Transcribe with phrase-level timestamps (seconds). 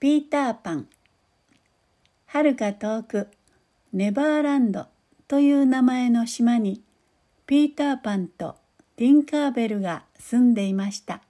[0.00, 0.88] ピーターパン。
[2.24, 3.28] はるか遠く
[3.92, 4.86] ネバーランド
[5.28, 6.82] という名前の島に
[7.44, 8.56] ピーターパンと
[8.96, 11.20] ティンカーベルが住んでいました。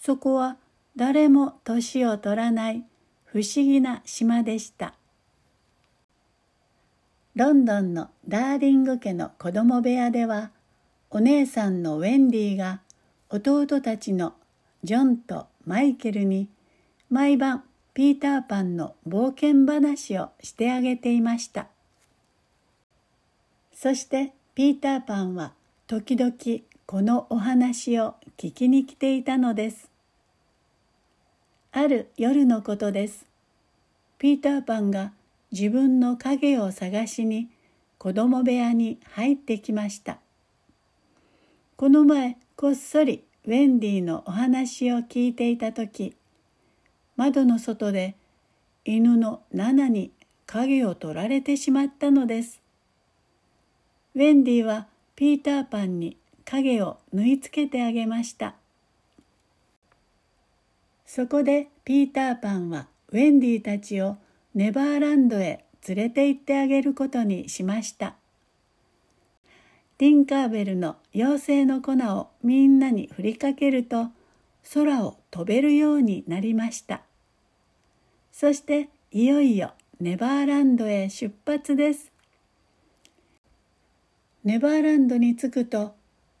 [0.00, 0.58] そこは
[0.94, 2.84] 誰も年を取らない
[3.24, 4.94] 不思議な島でした。
[7.34, 10.52] ロンドンのダーリング家の子供部屋では
[11.10, 12.82] お姉さんのウェンディが
[13.28, 14.34] 弟たちの
[14.84, 16.48] ジョンとマイケルに
[17.14, 17.62] 毎晩
[17.94, 21.68] ピーターパンの冒険話をしてあげていました。
[23.72, 25.52] そしてピーターパンは
[25.86, 26.34] 時々
[26.86, 29.88] このお話を聞きに来ていたのです。
[31.70, 33.26] ある夜のことです。
[34.18, 35.12] ピーターパンが
[35.52, 37.48] 自分の影を探しに
[37.96, 40.18] 子供部屋に入ってきました。
[41.76, 46.16] この前こっそりウェンディのお話を聞いていた時
[47.16, 48.16] 窓の外で
[48.84, 50.10] 犬のナナに
[50.46, 52.60] 影を取られてしまったのです。
[54.14, 58.54] ウェンディはピーターパンに影を縫い付けてあげました。
[61.06, 64.16] そこでピーターパンはウェンディたちを
[64.54, 68.14] ネバーランドへ連れて行ってあげることにしました。
[69.96, 74.08] ティンカーベルの妖精の粉をみんなに振りかけると
[74.72, 77.02] 空を飛べるようになりました。
[78.32, 82.10] そしていよいよネバーランドへ出発です。
[84.42, 85.94] ネバーランドに着くと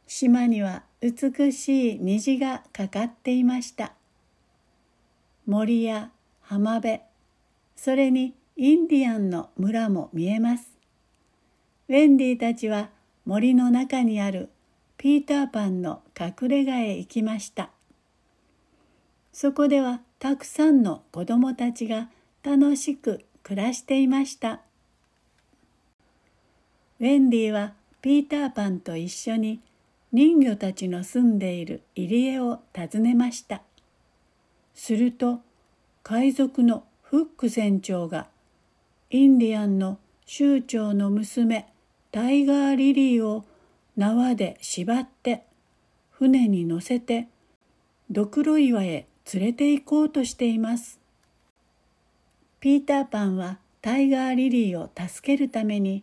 [0.06, 3.92] 島には美しい虹がかかっていました。
[5.46, 7.00] 森や浜辺
[7.76, 10.74] それにインディアンの村も見えます。
[11.88, 12.90] ウェンディたちは
[13.26, 14.48] 森の中にある
[14.96, 17.70] ピーターパンの隠れ家へ行きました。
[19.34, 22.08] そこではたくさんの子供たちが
[22.44, 24.60] 楽しく暮らしていました。
[27.00, 29.60] ウェンディはピーターパンと一緒に
[30.12, 33.62] 人魚たちの住んでいる入り江を訪ねました。
[34.72, 35.40] すると
[36.04, 38.28] 海賊のフック船長が
[39.10, 41.66] インディアンの酋長の娘
[42.12, 43.44] タイガー・リリーを
[43.96, 45.42] 縄で縛って
[46.12, 47.26] 船に乗せて
[48.12, 51.00] ドクロ岩へ連れて行こうとしています。
[52.60, 56.02] ピーターパンはタイガーリリーを助けるために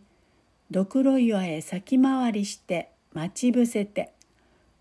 [0.70, 4.12] ドクロ岩へ先回りして待ち伏せて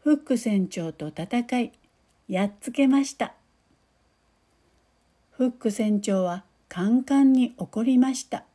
[0.04, 1.72] フック船長と戦い
[2.28, 3.34] やっつけました。
[5.32, 8.46] フック船長はカンカンに怒りました。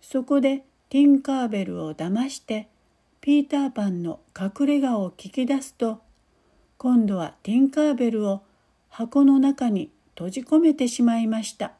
[0.00, 2.68] そこでティンカーベルを騙して
[3.20, 6.00] ピーターパンの隠れ家を聞き出すと
[6.76, 8.42] 今度はティンカーベルを
[8.90, 11.72] 箱の中に閉じ込めてしまいました。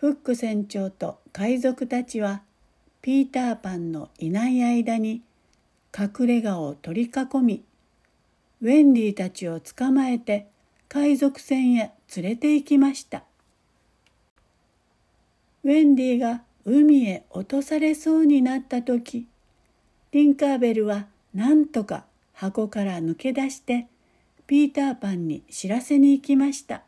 [0.00, 2.40] フック船長と海賊たちは
[3.02, 5.20] ピーターパンのいない間に
[5.98, 7.62] 隠れ家を取り囲み
[8.62, 10.46] ウェンディたちを捕まえて
[10.88, 13.24] 海賊船へ連れて行きました
[15.64, 19.26] ウェンディが海へ落とされそうになった時
[20.12, 23.86] リンカーベルは何とか箱から抜け出して
[24.50, 26.82] ピーターパンに知らせに行きました。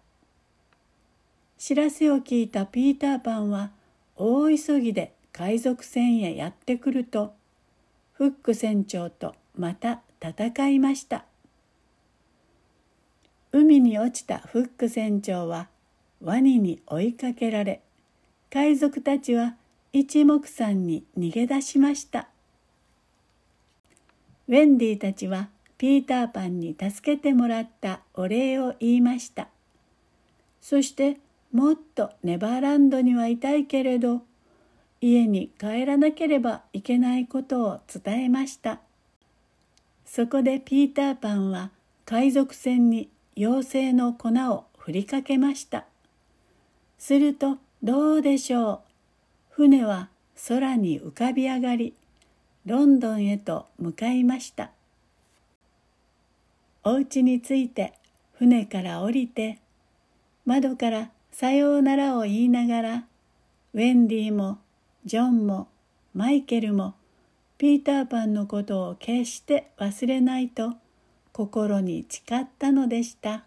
[1.59, 3.71] 知らせを聞いたピーターパンは
[4.17, 7.35] 大急ぎで海賊船へやってくると
[8.15, 11.25] フック船長とまた戦いました。
[13.53, 15.69] 海に落ちたフック船長は
[16.21, 17.81] ワニに追いかけられ
[18.51, 19.55] 海賊たちは
[19.93, 22.27] 一目散に逃げ出しました。
[24.49, 25.49] ウェンディたちは
[25.83, 29.49] ピーターパンに助けてもらったお礼を言いました。
[30.61, 31.17] そして
[31.53, 34.23] もっとネバーランドにはいたいけれど
[35.01, 38.79] 家に帰らなければいけないことを伝えました。
[40.07, 41.73] そこでピーターパンは
[42.05, 45.87] 海賊船に妖精の粉を振りかけました。
[46.97, 48.81] するとどうでしょう。
[49.51, 50.11] 船は
[50.47, 51.93] 空に浮かび上がり
[52.67, 54.71] ロンドンへと向かいました。
[56.85, 57.93] お家に着いて
[58.33, 59.59] 船から降りて
[60.45, 63.05] 窓からさようならを言いながら
[63.75, 64.59] ウェンディも
[65.05, 65.69] ジョンも
[66.13, 66.95] マイケルも
[67.57, 70.75] ピーターパンのことを決して忘れないと
[71.33, 73.45] 心に誓ったのでした。